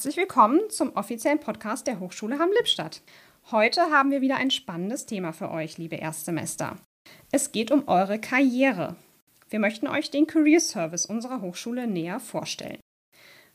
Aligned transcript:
Herzlich 0.00 0.16
willkommen 0.16 0.60
zum 0.70 0.96
offiziellen 0.96 1.40
Podcast 1.40 1.86
der 1.86 2.00
Hochschule 2.00 2.38
Hamm-Lippstadt. 2.38 3.02
Heute 3.50 3.82
haben 3.90 4.10
wir 4.10 4.22
wieder 4.22 4.36
ein 4.36 4.50
spannendes 4.50 5.04
Thema 5.04 5.34
für 5.34 5.50
euch, 5.50 5.76
liebe 5.76 5.96
Erstsemester. 5.96 6.76
Es 7.32 7.52
geht 7.52 7.70
um 7.70 7.86
eure 7.86 8.18
Karriere. 8.18 8.96
Wir 9.50 9.58
möchten 9.58 9.86
euch 9.86 10.10
den 10.10 10.26
Career 10.26 10.60
Service 10.60 11.04
unserer 11.04 11.42
Hochschule 11.42 11.86
näher 11.86 12.18
vorstellen. 12.18 12.78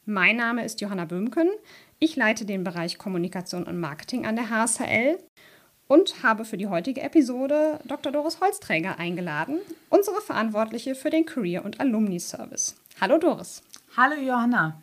Mein 0.05 0.35
Name 0.35 0.63
ist 0.63 0.81
Johanna 0.81 1.05
Böhmken. 1.05 1.49
Ich 1.97 2.15
leite 2.15 2.45
den 2.45 2.63
Bereich 2.63 2.99
Kommunikation 2.99 3.63
und 3.63 3.79
Marketing 3.79 4.27
an 4.27 4.35
der 4.35 4.51
HSHL 4.51 5.17
und 5.87 6.21
habe 6.21 6.45
für 6.45 6.57
die 6.57 6.67
heutige 6.67 7.01
Episode 7.01 7.79
Dr. 7.85 8.11
Doris 8.11 8.39
Holzträger 8.39 8.99
eingeladen, 8.99 9.57
unsere 9.89 10.21
Verantwortliche 10.21 10.93
für 10.93 11.09
den 11.09 11.25
Career- 11.25 11.65
und 11.65 11.79
Alumni-Service. 11.79 12.75
Hallo 13.01 13.17
Doris. 13.17 13.63
Hallo 13.97 14.21
Johanna. 14.21 14.79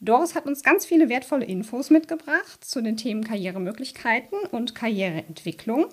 Doris 0.00 0.34
hat 0.34 0.46
uns 0.46 0.62
ganz 0.62 0.86
viele 0.86 1.10
wertvolle 1.10 1.44
Infos 1.44 1.90
mitgebracht 1.90 2.64
zu 2.64 2.80
den 2.80 2.96
Themen 2.96 3.22
Karrieremöglichkeiten 3.22 4.38
und 4.50 4.74
Karriereentwicklung. 4.74 5.88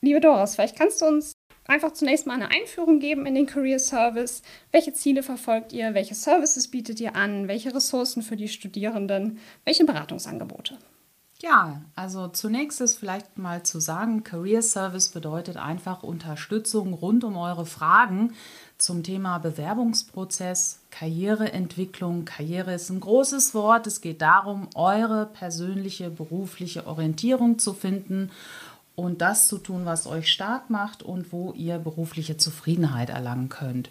Liebe 0.00 0.20
Doris, 0.20 0.54
vielleicht 0.54 0.78
kannst 0.78 1.02
du 1.02 1.06
uns 1.06 1.32
einfach 1.66 1.92
zunächst 1.92 2.28
mal 2.28 2.34
eine 2.34 2.52
Einführung 2.52 3.00
geben 3.00 3.26
in 3.26 3.34
den 3.34 3.46
Career 3.46 3.80
Service. 3.80 4.42
Welche 4.70 4.92
Ziele 4.92 5.24
verfolgt 5.24 5.72
ihr? 5.72 5.92
Welche 5.94 6.14
Services 6.14 6.68
bietet 6.68 7.00
ihr 7.00 7.16
an? 7.16 7.48
Welche 7.48 7.74
Ressourcen 7.74 8.22
für 8.22 8.36
die 8.36 8.48
Studierenden? 8.48 9.40
Welche 9.64 9.84
Beratungsangebote? 9.84 10.78
Ja, 11.42 11.80
also 11.96 12.28
zunächst 12.28 12.82
ist 12.82 12.98
vielleicht 12.98 13.38
mal 13.38 13.62
zu 13.62 13.80
sagen, 13.80 14.24
Career 14.24 14.60
Service 14.60 15.08
bedeutet 15.08 15.56
einfach 15.56 16.02
Unterstützung 16.02 16.92
rund 16.92 17.24
um 17.24 17.38
eure 17.38 17.64
Fragen 17.64 18.34
zum 18.76 19.02
Thema 19.02 19.38
Bewerbungsprozess, 19.38 20.80
Karriereentwicklung. 20.90 22.26
Karriere 22.26 22.74
ist 22.74 22.90
ein 22.90 23.00
großes 23.00 23.54
Wort. 23.54 23.86
Es 23.86 24.02
geht 24.02 24.20
darum, 24.20 24.68
eure 24.74 25.24
persönliche 25.24 26.10
berufliche 26.10 26.86
Orientierung 26.86 27.58
zu 27.58 27.72
finden 27.72 28.30
und 28.94 29.22
das 29.22 29.48
zu 29.48 29.56
tun, 29.56 29.86
was 29.86 30.06
euch 30.06 30.30
stark 30.30 30.68
macht 30.68 31.02
und 31.02 31.32
wo 31.32 31.52
ihr 31.52 31.78
berufliche 31.78 32.36
Zufriedenheit 32.36 33.08
erlangen 33.08 33.48
könnt. 33.48 33.90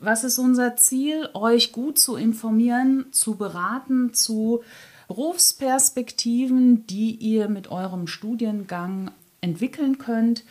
Was 0.00 0.22
ist 0.22 0.38
unser 0.38 0.76
Ziel? 0.76 1.28
Euch 1.34 1.72
gut 1.72 1.98
zu 1.98 2.14
informieren, 2.14 3.06
zu 3.10 3.34
beraten, 3.34 4.14
zu 4.14 4.62
Berufsperspektiven, 5.08 6.86
die 6.86 7.14
ihr 7.14 7.48
mit 7.48 7.70
eurem 7.70 8.06
Studiengang 8.06 9.10
entwickeln 9.40 9.98
könnt. 9.98 10.44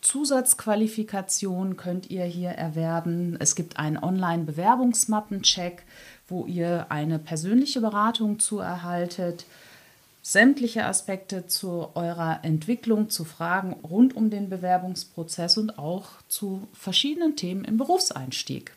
Zusatzqualifikation 0.00 1.76
könnt 1.76 2.08
ihr 2.08 2.24
hier 2.24 2.50
erwerben. 2.50 3.36
Es 3.40 3.54
gibt 3.56 3.78
einen 3.78 3.98
Online-Bewerbungsmappencheck, 3.98 5.82
wo 6.28 6.46
ihr 6.46 6.86
eine 6.90 7.18
persönliche 7.18 7.80
Beratung 7.80 8.38
zu 8.38 8.58
erhaltet. 8.60 9.44
Sämtliche 10.22 10.84
Aspekte 10.84 11.46
zu 11.46 11.88
eurer 11.94 12.40
Entwicklung, 12.42 13.10
zu 13.10 13.24
Fragen 13.24 13.72
rund 13.82 14.14
um 14.14 14.30
den 14.30 14.48
Bewerbungsprozess 14.48 15.58
und 15.58 15.78
auch 15.78 16.08
zu 16.28 16.68
verschiedenen 16.72 17.34
Themen 17.34 17.64
im 17.64 17.78
Berufseinstieg. 17.78 18.72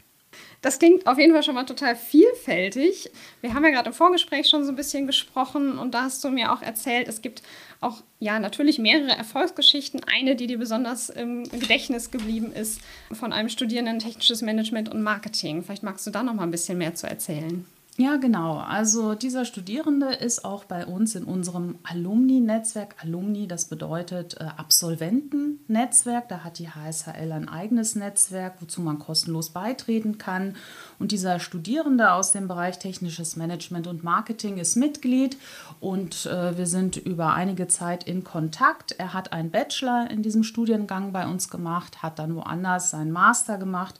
Das 0.61 0.77
klingt 0.77 1.07
auf 1.07 1.17
jeden 1.17 1.33
Fall 1.33 1.41
schon 1.41 1.55
mal 1.55 1.65
total 1.65 1.95
vielfältig. 1.95 3.09
Wir 3.41 3.55
haben 3.55 3.63
ja 3.63 3.71
gerade 3.71 3.89
im 3.89 3.95
Vorgespräch 3.95 4.47
schon 4.47 4.63
so 4.63 4.71
ein 4.71 4.75
bisschen 4.75 5.07
gesprochen 5.07 5.79
und 5.79 5.95
da 5.95 6.03
hast 6.03 6.23
du 6.23 6.29
mir 6.29 6.53
auch 6.53 6.61
erzählt, 6.61 7.07
es 7.07 7.23
gibt 7.23 7.41
auch 7.79 8.03
ja 8.19 8.39
natürlich 8.39 8.77
mehrere 8.77 9.17
Erfolgsgeschichten. 9.17 10.01
Eine, 10.03 10.35
die 10.35 10.45
dir 10.45 10.59
besonders 10.59 11.09
im 11.09 11.45
Gedächtnis 11.49 12.11
geblieben 12.11 12.51
ist, 12.51 12.79
von 13.11 13.33
einem 13.33 13.49
Studierenden 13.49 13.97
technisches 13.97 14.43
Management 14.43 14.89
und 14.89 15.01
Marketing. 15.01 15.63
Vielleicht 15.63 15.81
magst 15.81 16.05
du 16.05 16.11
da 16.11 16.21
noch 16.21 16.35
mal 16.35 16.43
ein 16.43 16.51
bisschen 16.51 16.77
mehr 16.77 16.93
zu 16.93 17.07
erzählen. 17.07 17.65
Ja, 17.97 18.15
genau. 18.15 18.55
Also 18.57 19.15
dieser 19.15 19.43
Studierende 19.43 20.13
ist 20.13 20.45
auch 20.45 20.63
bei 20.63 20.85
uns 20.85 21.13
in 21.15 21.25
unserem 21.25 21.77
Alumni-Netzwerk. 21.83 22.95
Alumni, 23.03 23.47
das 23.49 23.65
bedeutet 23.65 24.37
äh, 24.39 24.45
Absolventennetzwerk. 24.45 26.29
Da 26.29 26.39
hat 26.45 26.57
die 26.57 26.69
HSHL 26.69 27.33
ein 27.33 27.49
eigenes 27.49 27.95
Netzwerk, 27.95 28.61
wozu 28.61 28.81
man 28.81 28.97
kostenlos 28.97 29.49
beitreten 29.49 30.17
kann. 30.17 30.55
Und 30.99 31.11
dieser 31.11 31.39
Studierende 31.41 32.13
aus 32.13 32.31
dem 32.31 32.47
Bereich 32.47 32.79
technisches 32.79 33.35
Management 33.35 33.87
und 33.87 34.05
Marketing 34.05 34.57
ist 34.57 34.77
Mitglied 34.77 35.37
und 35.81 36.25
äh, 36.27 36.57
wir 36.57 36.67
sind 36.67 36.95
über 36.95 37.33
einige 37.33 37.67
Zeit 37.67 38.05
in 38.05 38.23
Kontakt. 38.23 38.93
Er 38.93 39.13
hat 39.13 39.33
einen 39.33 39.51
Bachelor 39.51 40.09
in 40.09 40.23
diesem 40.23 40.43
Studiengang 40.43 41.11
bei 41.11 41.27
uns 41.27 41.49
gemacht, 41.49 42.01
hat 42.01 42.19
dann 42.19 42.35
woanders 42.37 42.91
seinen 42.91 43.11
Master 43.11 43.57
gemacht 43.57 43.99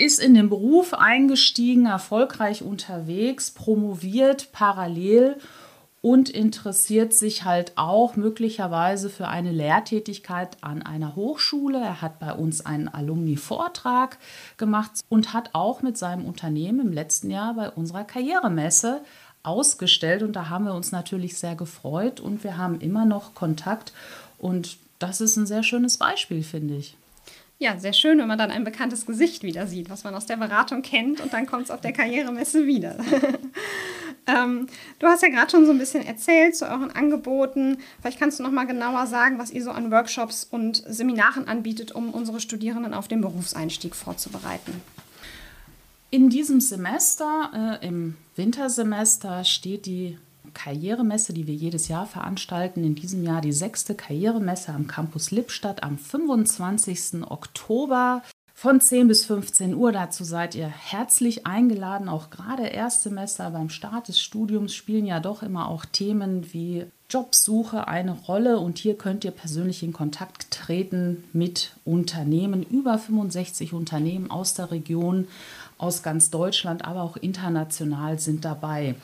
ist 0.00 0.18
in 0.18 0.34
den 0.34 0.48
Beruf 0.48 0.94
eingestiegen, 0.94 1.86
erfolgreich 1.86 2.62
unterwegs, 2.62 3.50
promoviert 3.50 4.50
parallel 4.52 5.36
und 6.02 6.30
interessiert 6.30 7.12
sich 7.12 7.44
halt 7.44 7.72
auch 7.76 8.16
möglicherweise 8.16 9.10
für 9.10 9.28
eine 9.28 9.52
Lehrtätigkeit 9.52 10.56
an 10.62 10.80
einer 10.80 11.14
Hochschule. 11.14 11.78
Er 11.78 12.00
hat 12.00 12.18
bei 12.18 12.32
uns 12.32 12.64
einen 12.64 12.88
Alumni-Vortrag 12.88 14.16
gemacht 14.56 14.92
und 15.10 15.34
hat 15.34 15.50
auch 15.52 15.82
mit 15.82 15.98
seinem 15.98 16.24
Unternehmen 16.24 16.80
im 16.80 16.92
letzten 16.92 17.30
Jahr 17.30 17.52
bei 17.52 17.68
unserer 17.68 18.04
Karrieremesse 18.04 19.02
ausgestellt 19.42 20.22
und 20.22 20.34
da 20.34 20.48
haben 20.48 20.64
wir 20.64 20.74
uns 20.74 20.92
natürlich 20.92 21.36
sehr 21.36 21.54
gefreut 21.54 22.20
und 22.20 22.42
wir 22.44 22.56
haben 22.56 22.80
immer 22.80 23.04
noch 23.04 23.34
Kontakt 23.34 23.92
und 24.38 24.78
das 24.98 25.20
ist 25.20 25.36
ein 25.36 25.46
sehr 25.46 25.62
schönes 25.62 25.98
Beispiel, 25.98 26.42
finde 26.42 26.76
ich. 26.76 26.96
Ja, 27.62 27.78
sehr 27.78 27.92
schön, 27.92 28.16
wenn 28.18 28.26
man 28.26 28.38
dann 28.38 28.50
ein 28.50 28.64
bekanntes 28.64 29.04
Gesicht 29.04 29.42
wieder 29.42 29.66
sieht, 29.66 29.90
was 29.90 30.02
man 30.02 30.14
aus 30.14 30.24
der 30.24 30.38
Beratung 30.38 30.80
kennt 30.80 31.20
und 31.20 31.34
dann 31.34 31.44
kommt 31.44 31.64
es 31.64 31.70
auf 31.70 31.82
der 31.82 31.92
Karrieremesse 31.92 32.66
wieder. 32.66 32.96
ähm, 34.26 34.66
du 34.98 35.06
hast 35.06 35.22
ja 35.22 35.28
gerade 35.28 35.50
schon 35.50 35.66
so 35.66 35.72
ein 35.72 35.76
bisschen 35.76 36.02
erzählt 36.02 36.56
zu 36.56 36.64
euren 36.64 36.90
Angeboten. 36.90 37.76
Vielleicht 38.00 38.18
kannst 38.18 38.38
du 38.38 38.44
noch 38.44 38.50
mal 38.50 38.64
genauer 38.64 39.06
sagen, 39.06 39.38
was 39.38 39.50
ihr 39.50 39.62
so 39.62 39.72
an 39.72 39.90
Workshops 39.90 40.48
und 40.50 40.82
Seminaren 40.88 41.48
anbietet, 41.48 41.92
um 41.92 42.14
unsere 42.14 42.40
Studierenden 42.40 42.94
auf 42.94 43.08
den 43.08 43.20
Berufseinstieg 43.20 43.94
vorzubereiten. 43.94 44.80
In 46.08 46.30
diesem 46.30 46.62
Semester, 46.62 47.78
äh, 47.82 47.86
im 47.86 48.16
Wintersemester, 48.36 49.44
steht 49.44 49.84
die 49.84 50.16
Karrieremesse, 50.54 51.32
die 51.32 51.46
wir 51.46 51.54
jedes 51.54 51.88
Jahr 51.88 52.06
veranstalten. 52.06 52.84
In 52.84 52.94
diesem 52.94 53.22
Jahr 53.22 53.40
die 53.40 53.52
sechste 53.52 53.94
Karrieremesse 53.94 54.72
am 54.72 54.86
Campus 54.86 55.30
Lippstadt 55.30 55.82
am 55.82 55.98
25. 55.98 57.22
Oktober 57.28 58.22
von 58.54 58.80
10 58.80 59.08
bis 59.08 59.24
15 59.24 59.74
Uhr. 59.74 59.90
Dazu 59.90 60.22
seid 60.22 60.54
ihr 60.54 60.68
herzlich 60.68 61.46
eingeladen. 61.46 62.10
Auch 62.10 62.28
gerade 62.28 62.66
Erstsemester 62.66 63.50
beim 63.50 63.70
Start 63.70 64.08
des 64.08 64.20
Studiums 64.20 64.74
spielen 64.74 65.06
ja 65.06 65.18
doch 65.18 65.42
immer 65.42 65.68
auch 65.68 65.86
Themen 65.86 66.52
wie 66.52 66.84
Jobsuche 67.10 67.88
eine 67.88 68.12
Rolle 68.12 68.58
und 68.58 68.78
hier 68.78 68.96
könnt 68.96 69.24
ihr 69.24 69.32
persönlich 69.32 69.82
in 69.82 69.92
Kontakt 69.92 70.50
treten 70.50 71.24
mit 71.32 71.72
Unternehmen, 71.84 72.62
über 72.62 72.98
65 72.98 73.72
Unternehmen 73.72 74.30
aus 74.30 74.54
der 74.54 74.70
Region, 74.70 75.26
aus 75.76 76.02
ganz 76.02 76.30
Deutschland, 76.30 76.84
aber 76.84 77.02
auch 77.02 77.16
international 77.16 78.18
sind 78.18 78.44
dabei. 78.44 78.94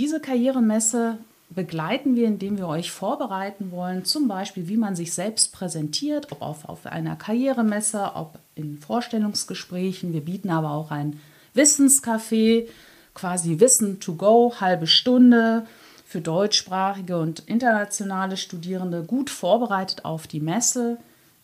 Diese 0.00 0.18
Karrieremesse 0.18 1.18
begleiten 1.50 2.16
wir, 2.16 2.26
indem 2.26 2.56
wir 2.56 2.66
euch 2.66 2.90
vorbereiten 2.90 3.70
wollen, 3.70 4.06
zum 4.06 4.28
Beispiel, 4.28 4.66
wie 4.66 4.78
man 4.78 4.96
sich 4.96 5.12
selbst 5.12 5.52
präsentiert, 5.52 6.32
ob 6.32 6.40
auf, 6.40 6.66
auf 6.66 6.86
einer 6.86 7.16
Karrieremesse, 7.16 8.12
ob 8.14 8.38
in 8.54 8.78
Vorstellungsgesprächen. 8.78 10.14
Wir 10.14 10.22
bieten 10.22 10.48
aber 10.48 10.70
auch 10.70 10.90
ein 10.90 11.20
Wissenscafé, 11.54 12.66
quasi 13.12 13.60
Wissen 13.60 14.00
to 14.00 14.14
go, 14.14 14.54
halbe 14.58 14.86
Stunde 14.86 15.66
für 16.06 16.22
deutschsprachige 16.22 17.18
und 17.18 17.40
internationale 17.40 18.38
Studierende, 18.38 19.02
gut 19.02 19.28
vorbereitet 19.28 20.06
auf 20.06 20.26
die 20.26 20.40
Messe. 20.40 20.96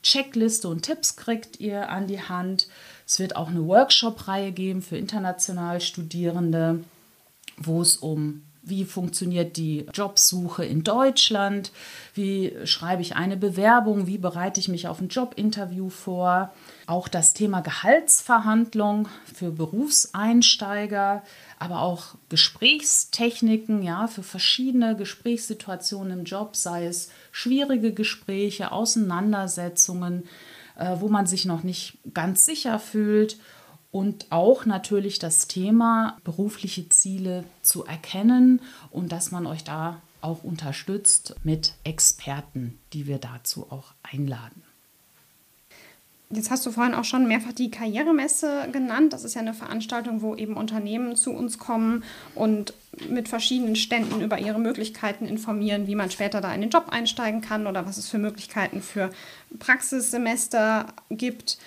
Checkliste 0.03 0.69
und 0.69 0.81
Tipps 0.81 1.17
kriegt 1.17 1.61
ihr 1.61 1.91
an 1.91 2.07
die 2.07 2.23
Hand. 2.23 2.69
Es 3.07 3.19
wird 3.19 3.37
auch 3.37 3.49
eine 3.49 3.67
Workshop-Reihe 3.67 4.53
geben 4.53 4.81
für 4.81 4.97
international 4.97 5.83
Studierende 5.83 6.85
wo 7.57 7.81
es 7.81 7.97
um 7.97 8.43
wie 8.67 8.85
funktioniert 8.85 9.57
die 9.57 9.87
Jobsuche 9.95 10.65
in 10.65 10.83
Deutschland, 10.83 11.71
wie 12.15 12.53
schreibe 12.65 13.01
ich 13.01 13.15
eine 13.15 13.37
Bewerbung, 13.37 14.09
wie 14.09 14.19
bereite 14.19 14.59
ich 14.59 14.69
mich 14.69 14.89
auf 14.89 15.01
ein 15.01 15.09
Jobinterview 15.09 15.89
vor. 15.89 16.53
Auch 16.87 17.07
das 17.07 17.33
Thema 17.33 17.61
Gehaltsverhandlung 17.61 19.09
für 19.33 19.53
Berufseinsteiger, 19.53 21.23
aber 21.61 21.83
auch 21.83 22.17
Gesprächstechniken, 22.29 23.85
ja, 23.85 24.09
für 24.09 24.25
verschiedene 24.25 24.97
Gesprächssituationen 24.97 26.19
im 26.19 26.25
Job, 26.25 26.57
sei 26.57 26.87
es 26.87 27.11
schwierige 27.31 27.95
Gespräche, 27.95 28.73
Auseinandersetzungen, 28.73 30.25
äh, 30.77 30.97
wo 30.99 31.09
man 31.09 31.27
sich 31.27 31.45
noch 31.45 31.63
nicht 31.63 31.99
ganz 32.13 32.45
sicher 32.45 32.81
fühlt 32.81 33.39
und 33.91 34.27
auch 34.31 34.67
natürlich 34.67 35.19
das 35.19 35.49
Thema 35.49 36.19
berufliche 36.25 36.89
Ziele 36.89 37.45
zu 37.63 37.85
erkennen 37.85 38.61
und 38.91 39.13
dass 39.13 39.31
man 39.31 39.47
euch 39.47 39.65
da 39.65 40.01
auch 40.21 40.45
unterstützt 40.45 41.37
mit 41.45 41.75
Experten, 41.85 42.79
die 42.93 43.07
wir 43.07 43.19
dazu 43.19 43.67
auch 43.71 43.93
einladen. 44.03 44.63
Jetzt 46.29 46.51
hast 46.51 46.67
du 46.67 46.73
vorhin 46.73 46.95
auch 46.95 47.05
schon 47.05 47.29
mehrfach 47.29 47.53
die 47.53 47.71
Karrieremesse 47.71 48.69
genannt. 48.73 49.13
Das 49.13 49.23
ist 49.23 49.35
ja 49.35 49.41
eine 49.41 49.55
Veranstaltung, 49.55 50.23
wo 50.23 50.35
eben 50.35 50.57
Unternehmen 50.57 51.15
zu 51.15 51.31
uns 51.31 51.59
kommen 51.59 52.03
und 52.35 52.75
mit 53.09 53.29
verschiedenen 53.29 53.77
Ständen 53.77 54.21
über 54.21 54.41
ihre 54.41 54.59
Möglichkeiten 54.59 55.27
informieren, 55.27 55.87
wie 55.87 55.95
man 55.95 56.11
später 56.11 56.41
da 56.41 56.53
in 56.53 56.63
den 56.63 56.71
Job 56.71 56.87
einsteigen 56.89 57.43
kann 57.43 57.69
oder 57.69 57.87
was 57.87 57.97
es 57.97 58.09
für 58.09 58.19
Möglichkeiten 58.19 58.83
für 58.83 59.11
Praxissemester 59.61 60.89
gibt. 61.11 61.59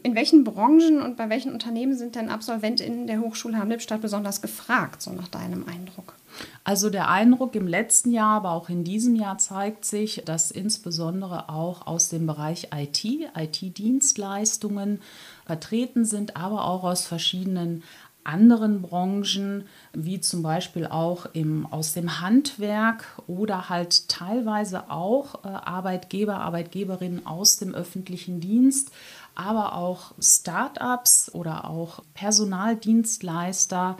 In 0.00 0.14
welchen 0.14 0.44
Branchen 0.44 1.02
und 1.02 1.16
bei 1.16 1.28
welchen 1.28 1.52
Unternehmen 1.52 1.96
sind 1.96 2.14
denn 2.14 2.28
AbsolventInnen 2.28 3.08
der 3.08 3.20
Hochschule 3.20 3.58
Hamm-Lippstadt 3.58 4.00
besonders 4.00 4.40
gefragt, 4.40 5.02
so 5.02 5.10
nach 5.10 5.26
deinem 5.26 5.66
Eindruck? 5.66 6.14
Also 6.62 6.88
der 6.88 7.08
Eindruck 7.10 7.56
im 7.56 7.66
letzten 7.66 8.12
Jahr, 8.12 8.36
aber 8.36 8.52
auch 8.52 8.68
in 8.68 8.84
diesem 8.84 9.16
Jahr 9.16 9.38
zeigt 9.38 9.84
sich, 9.84 10.22
dass 10.24 10.52
insbesondere 10.52 11.48
auch 11.48 11.88
aus 11.88 12.10
dem 12.10 12.28
Bereich 12.28 12.68
IT, 12.72 13.04
IT-Dienstleistungen 13.04 15.00
vertreten 15.46 16.04
sind, 16.04 16.36
aber 16.36 16.66
auch 16.66 16.84
aus 16.84 17.04
verschiedenen 17.04 17.82
anderen 18.24 18.82
Branchen, 18.82 19.64
wie 19.92 20.20
zum 20.20 20.42
Beispiel 20.42 20.86
auch 20.86 21.26
im, 21.32 21.66
aus 21.66 21.92
dem 21.92 22.20
Handwerk 22.20 23.04
oder 23.26 23.68
halt 23.68 24.08
teilweise 24.08 24.90
auch 24.90 25.44
äh, 25.44 25.48
Arbeitgeber, 25.48 26.36
Arbeitgeberinnen 26.36 27.26
aus 27.26 27.56
dem 27.56 27.74
öffentlichen 27.74 28.40
Dienst, 28.40 28.90
aber 29.34 29.74
auch 29.74 30.12
Start-ups 30.20 31.30
oder 31.32 31.70
auch 31.70 32.02
Personaldienstleister 32.14 33.96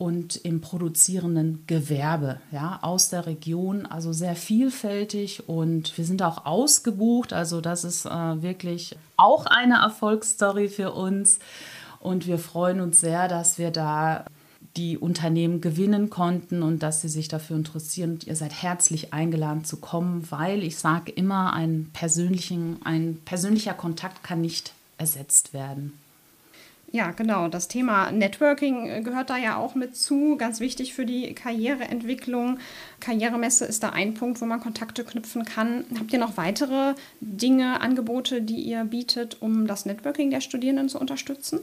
und 0.00 0.36
im 0.36 0.62
produzierenden 0.62 1.64
Gewerbe 1.66 2.40
ja, 2.52 2.78
aus 2.80 3.10
der 3.10 3.26
Region. 3.26 3.84
Also 3.84 4.14
sehr 4.14 4.34
vielfältig 4.34 5.46
und 5.46 5.96
wir 5.98 6.06
sind 6.06 6.22
auch 6.22 6.46
ausgebucht. 6.46 7.34
Also 7.34 7.60
das 7.60 7.84
ist 7.84 8.06
äh, 8.06 8.42
wirklich 8.42 8.96
auch 9.18 9.44
eine 9.44 9.82
Erfolgsstory 9.82 10.70
für 10.70 10.92
uns. 10.92 11.38
Und 12.00 12.26
wir 12.26 12.38
freuen 12.38 12.80
uns 12.80 13.00
sehr, 13.00 13.28
dass 13.28 13.58
wir 13.58 13.70
da 13.70 14.24
die 14.76 14.98
Unternehmen 14.98 15.60
gewinnen 15.60 16.10
konnten 16.10 16.62
und 16.62 16.82
dass 16.82 17.02
sie 17.02 17.08
sich 17.08 17.28
dafür 17.28 17.56
interessieren. 17.56 18.18
Ihr 18.24 18.36
seid 18.36 18.62
herzlich 18.62 19.12
eingeladen 19.12 19.64
zu 19.64 19.78
kommen, 19.78 20.26
weil 20.30 20.62
ich 20.62 20.78
sage 20.78 21.12
immer, 21.12 21.52
ein, 21.52 21.90
persönlichen, 21.92 22.78
ein 22.84 23.20
persönlicher 23.24 23.74
Kontakt 23.74 24.22
kann 24.22 24.40
nicht 24.40 24.72
ersetzt 24.96 25.52
werden. 25.52 25.92
Ja, 26.92 27.12
genau. 27.12 27.48
Das 27.48 27.68
Thema 27.68 28.10
Networking 28.10 28.88
äh, 28.88 29.00
gehört 29.02 29.30
da 29.30 29.36
ja 29.36 29.56
auch 29.56 29.76
mit 29.76 29.96
zu. 29.96 30.36
Ganz 30.36 30.58
wichtig 30.58 30.92
für 30.92 31.06
die 31.06 31.34
Karriereentwicklung. 31.34 32.58
Karrieremesse 32.98 33.64
ist 33.64 33.84
da 33.84 33.90
ein 33.90 34.14
Punkt, 34.14 34.40
wo 34.40 34.44
man 34.44 34.60
Kontakte 34.60 35.04
knüpfen 35.04 35.44
kann. 35.44 35.84
Habt 35.98 36.12
ihr 36.12 36.18
noch 36.18 36.36
weitere 36.36 36.94
Dinge, 37.20 37.80
Angebote, 37.80 38.42
die 38.42 38.60
ihr 38.60 38.84
bietet, 38.84 39.36
um 39.40 39.68
das 39.68 39.86
Networking 39.86 40.30
der 40.30 40.40
Studierenden 40.40 40.88
zu 40.88 40.98
unterstützen? 40.98 41.60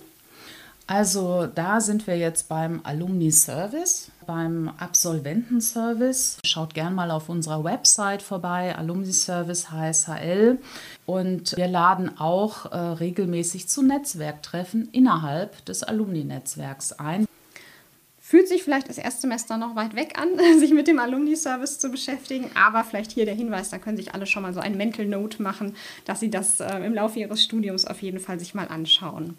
Also 0.87 1.47
da 1.53 1.81
sind 1.81 2.07
wir 2.07 2.17
jetzt 2.17 2.47
beim 2.47 2.79
Alumni 2.83 3.29
Service, 3.29 4.09
beim 4.25 4.69
Absolventenservice. 4.77 6.39
Schaut 6.45 6.73
gern 6.73 6.95
mal 6.95 7.11
auf 7.11 7.27
unserer 7.27 7.65
Website 7.65 8.21
vorbei, 8.21 8.73
Alumni 8.73 9.11
Service 9.11 9.69
HSHL. 9.69 10.59
Und 11.05 11.57
wir 11.57 11.67
laden 11.67 12.17
auch 12.17 12.71
äh, 12.71 12.77
regelmäßig 12.77 13.67
zu 13.67 13.83
Netzwerktreffen 13.83 14.87
innerhalb 14.93 15.65
des 15.65 15.83
Alumni-Netzwerks 15.83 16.93
ein. 16.93 17.25
Fühlt 18.21 18.47
sich 18.47 18.63
vielleicht 18.63 18.87
das 18.87 18.97
Erstsemester 18.97 19.57
noch 19.57 19.75
weit 19.75 19.93
weg 19.93 20.17
an, 20.17 20.29
sich 20.59 20.71
mit 20.71 20.87
dem 20.87 20.99
Alumni-Service 20.99 21.79
zu 21.79 21.89
beschäftigen, 21.89 22.49
aber 22.55 22.85
vielleicht 22.85 23.11
hier 23.11 23.25
der 23.25 23.35
Hinweis, 23.35 23.69
da 23.69 23.77
können 23.77 23.97
sich 23.97 24.13
alle 24.13 24.25
schon 24.25 24.43
mal 24.43 24.53
so 24.53 24.61
ein 24.61 24.77
Mental 24.77 25.05
Note 25.05 25.41
machen, 25.41 25.75
dass 26.05 26.21
sie 26.21 26.29
das 26.29 26.61
äh, 26.61 26.77
im 26.77 26.93
Laufe 26.93 27.19
ihres 27.19 27.43
Studiums 27.43 27.85
auf 27.85 28.01
jeden 28.01 28.19
Fall 28.19 28.39
sich 28.39 28.53
mal 28.53 28.69
anschauen. 28.69 29.37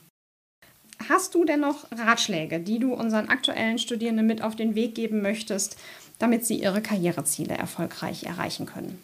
Hast 1.09 1.35
du 1.35 1.45
denn 1.45 1.61
noch 1.61 1.87
Ratschläge, 1.91 2.61
die 2.61 2.79
du 2.79 2.93
unseren 2.93 3.29
aktuellen 3.29 3.79
Studierenden 3.79 4.27
mit 4.27 4.43
auf 4.43 4.57
den 4.57 4.75
Weg 4.75 4.95
geben 4.95 5.23
möchtest, 5.23 5.77
damit 6.19 6.45
sie 6.45 6.61
ihre 6.61 6.83
Karriereziele 6.83 7.57
erfolgreich 7.57 8.25
erreichen 8.25 8.67
können? 8.67 9.03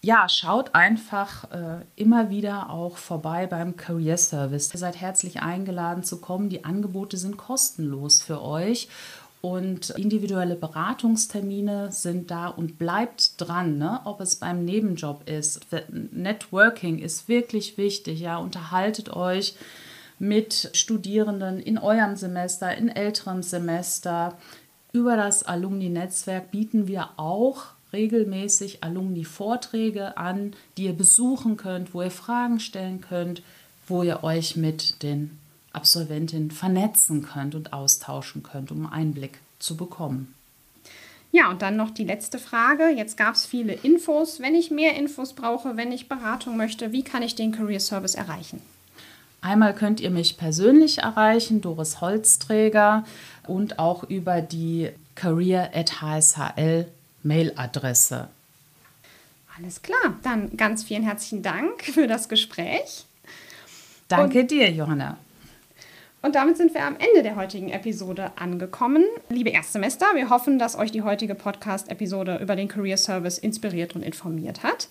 Ja, 0.00 0.28
schaut 0.28 0.74
einfach 0.74 1.50
äh, 1.50 1.84
immer 1.96 2.30
wieder 2.30 2.70
auch 2.70 2.96
vorbei 2.96 3.46
beim 3.46 3.76
Career 3.76 4.16
Service. 4.16 4.72
Ihr 4.72 4.78
seid 4.78 5.00
herzlich 5.00 5.40
eingeladen 5.40 6.04
zu 6.04 6.20
kommen. 6.20 6.48
Die 6.48 6.64
Angebote 6.64 7.16
sind 7.16 7.36
kostenlos 7.36 8.22
für 8.22 8.42
euch 8.42 8.88
und 9.40 9.90
individuelle 9.90 10.56
Beratungstermine 10.56 11.92
sind 11.92 12.30
da 12.30 12.48
und 12.48 12.78
bleibt 12.78 13.40
dran, 13.40 13.78
ne? 13.78 14.00
ob 14.04 14.20
es 14.20 14.36
beim 14.36 14.64
Nebenjob 14.64 15.28
ist. 15.28 15.60
Networking 16.12 16.98
ist 16.98 17.28
wirklich 17.28 17.76
wichtig. 17.76 18.20
Ja, 18.20 18.38
unterhaltet 18.38 19.10
euch 19.10 19.54
mit 20.18 20.70
Studierenden 20.72 21.60
in 21.60 21.78
eurem 21.78 22.16
Semester, 22.16 22.76
in 22.76 22.88
älteren 22.88 23.42
Semester. 23.42 24.36
Über 24.92 25.16
das 25.16 25.42
Alumni-Netzwerk 25.42 26.50
bieten 26.50 26.86
wir 26.88 27.10
auch 27.16 27.66
regelmäßig 27.92 28.82
Alumni-Vorträge 28.84 30.16
an, 30.16 30.54
die 30.76 30.84
ihr 30.84 30.92
besuchen 30.92 31.56
könnt, 31.56 31.94
wo 31.94 32.02
ihr 32.02 32.10
Fragen 32.10 32.60
stellen 32.60 33.00
könnt, 33.00 33.42
wo 33.86 34.02
ihr 34.02 34.22
euch 34.22 34.56
mit 34.56 35.02
den 35.02 35.38
Absolventinnen 35.72 36.50
vernetzen 36.50 37.22
könnt 37.22 37.54
und 37.54 37.72
austauschen 37.72 38.42
könnt, 38.42 38.70
um 38.70 38.86
Einblick 38.86 39.38
zu 39.58 39.76
bekommen. 39.76 40.34
Ja, 41.30 41.50
und 41.50 41.60
dann 41.60 41.76
noch 41.76 41.90
die 41.90 42.04
letzte 42.04 42.38
Frage. 42.38 42.88
Jetzt 42.88 43.16
gab 43.16 43.34
es 43.34 43.44
viele 43.44 43.74
Infos. 43.74 44.40
Wenn 44.40 44.54
ich 44.54 44.70
mehr 44.70 44.96
Infos 44.96 45.34
brauche, 45.34 45.76
wenn 45.76 45.92
ich 45.92 46.08
Beratung 46.08 46.56
möchte, 46.56 46.92
wie 46.92 47.02
kann 47.02 47.22
ich 47.22 47.34
den 47.34 47.52
Career 47.52 47.80
Service 47.80 48.14
erreichen? 48.14 48.62
Einmal 49.40 49.74
könnt 49.74 50.00
ihr 50.00 50.10
mich 50.10 50.36
persönlich 50.36 50.98
erreichen, 50.98 51.60
Doris 51.60 52.00
Holzträger, 52.00 53.04
und 53.46 53.78
auch 53.78 54.04
über 54.04 54.40
die 54.40 54.90
career 55.14 55.70
at 55.74 56.00
HSHL 56.00 56.86
Mailadresse. 57.22 58.28
Alles 59.56 59.82
klar, 59.82 60.16
dann 60.22 60.56
ganz 60.56 60.84
vielen 60.84 61.02
herzlichen 61.02 61.42
Dank 61.42 61.82
für 61.82 62.06
das 62.06 62.28
Gespräch. 62.28 63.06
Danke 64.08 64.40
und, 64.40 64.50
dir, 64.50 64.70
Johanna. 64.70 65.18
Und 66.22 66.34
damit 66.34 66.56
sind 66.56 66.74
wir 66.74 66.84
am 66.84 66.96
Ende 66.96 67.22
der 67.22 67.36
heutigen 67.36 67.68
Episode 67.68 68.32
angekommen. 68.36 69.04
Liebe 69.28 69.50
Erstsemester, 69.50 70.06
wir 70.14 70.30
hoffen, 70.30 70.58
dass 70.58 70.76
euch 70.76 70.90
die 70.90 71.02
heutige 71.02 71.34
Podcast-Episode 71.34 72.38
über 72.38 72.56
den 72.56 72.68
Career 72.68 72.96
Service 72.96 73.38
inspiriert 73.38 73.94
und 73.94 74.02
informiert 74.02 74.62
hat. 74.62 74.88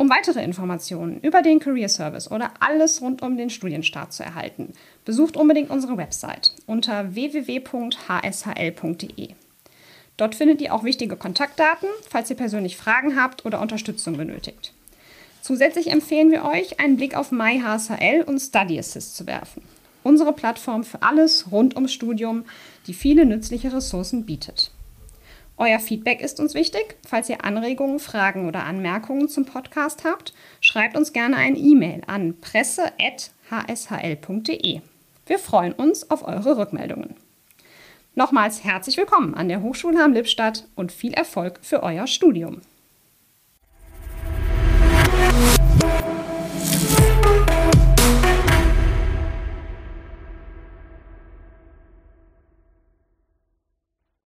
Um 0.00 0.08
weitere 0.10 0.44
Informationen 0.44 1.20
über 1.22 1.42
den 1.42 1.58
Career 1.58 1.88
Service 1.88 2.30
oder 2.30 2.52
alles 2.60 3.02
rund 3.02 3.20
um 3.20 3.36
den 3.36 3.50
Studienstart 3.50 4.12
zu 4.12 4.22
erhalten, 4.22 4.72
besucht 5.04 5.36
unbedingt 5.36 5.70
unsere 5.70 5.96
Website 5.96 6.52
unter 6.66 7.16
www.hshl.de. 7.16 7.98
Dort 10.16 10.36
findet 10.36 10.60
ihr 10.60 10.72
auch 10.72 10.84
wichtige 10.84 11.16
Kontaktdaten, 11.16 11.88
falls 12.08 12.30
ihr 12.30 12.36
persönlich 12.36 12.76
Fragen 12.76 13.20
habt 13.20 13.44
oder 13.44 13.60
Unterstützung 13.60 14.16
benötigt. 14.16 14.72
Zusätzlich 15.42 15.90
empfehlen 15.90 16.30
wir 16.30 16.44
euch, 16.44 16.78
einen 16.78 16.96
Blick 16.96 17.16
auf 17.16 17.32
MyHSL 17.32 18.22
und 18.24 18.38
Study 18.38 18.78
Assist 18.78 19.16
zu 19.16 19.26
werfen. 19.26 19.62
Unsere 20.04 20.32
Plattform 20.32 20.84
für 20.84 21.02
alles 21.02 21.50
rund 21.50 21.74
ums 21.74 21.92
Studium, 21.92 22.44
die 22.86 22.94
viele 22.94 23.26
nützliche 23.26 23.72
Ressourcen 23.72 24.26
bietet. 24.26 24.70
Euer 25.60 25.80
Feedback 25.80 26.20
ist 26.20 26.38
uns 26.38 26.54
wichtig. 26.54 26.94
Falls 27.04 27.28
ihr 27.28 27.44
Anregungen, 27.44 27.98
Fragen 27.98 28.46
oder 28.46 28.64
Anmerkungen 28.64 29.28
zum 29.28 29.44
Podcast 29.44 30.04
habt, 30.04 30.32
schreibt 30.60 30.96
uns 30.96 31.12
gerne 31.12 31.34
eine 31.34 31.58
E-Mail 31.58 32.02
an 32.06 32.36
presse.hshl.de. 32.40 34.80
Wir 35.26 35.38
freuen 35.40 35.72
uns 35.72 36.12
auf 36.12 36.22
eure 36.26 36.58
Rückmeldungen. 36.58 37.16
Nochmals 38.14 38.62
herzlich 38.62 38.96
willkommen 38.96 39.34
an 39.34 39.48
der 39.48 39.60
Hochschule 39.60 39.98
Hamm-Lippstadt 39.98 40.68
und 40.76 40.92
viel 40.92 41.12
Erfolg 41.12 41.58
für 41.62 41.82
euer 41.82 42.06
Studium. 42.06 42.60